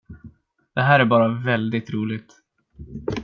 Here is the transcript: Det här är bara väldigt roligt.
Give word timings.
Det 0.75 0.81
här 0.81 0.99
är 0.99 1.05
bara 1.05 1.27
väldigt 1.45 1.89
roligt. 1.93 2.33